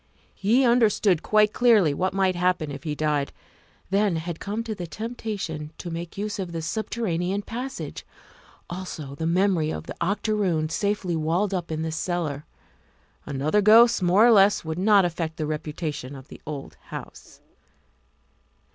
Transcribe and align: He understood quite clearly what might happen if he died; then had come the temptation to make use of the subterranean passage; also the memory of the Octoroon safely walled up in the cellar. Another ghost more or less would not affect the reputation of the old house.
He 0.33 0.65
understood 0.65 1.21
quite 1.21 1.53
clearly 1.53 1.93
what 1.93 2.11
might 2.11 2.35
happen 2.35 2.71
if 2.71 2.85
he 2.85 2.95
died; 2.95 3.31
then 3.91 4.15
had 4.15 4.39
come 4.39 4.63
the 4.63 4.87
temptation 4.87 5.73
to 5.77 5.91
make 5.91 6.17
use 6.17 6.39
of 6.39 6.53
the 6.53 6.63
subterranean 6.63 7.43
passage; 7.43 8.03
also 8.67 9.13
the 9.13 9.27
memory 9.27 9.69
of 9.71 9.85
the 9.85 9.95
Octoroon 10.01 10.69
safely 10.69 11.15
walled 11.15 11.53
up 11.53 11.71
in 11.71 11.83
the 11.83 11.91
cellar. 11.91 12.45
Another 13.27 13.61
ghost 13.61 14.01
more 14.01 14.25
or 14.25 14.31
less 14.31 14.65
would 14.65 14.79
not 14.79 15.05
affect 15.05 15.37
the 15.37 15.45
reputation 15.45 16.15
of 16.15 16.29
the 16.29 16.41
old 16.47 16.77
house. 16.85 17.39